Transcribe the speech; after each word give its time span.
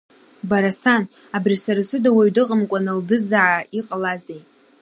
Бара, 0.49 0.71
сан, 0.81 1.03
абри 1.37 1.55
сара 1.63 1.81
сыда 1.89 2.09
уаҩ 2.15 2.31
дыҟамкәан 2.35 2.85
Алдызаа, 2.91 3.57
иҟалази? 3.79 4.41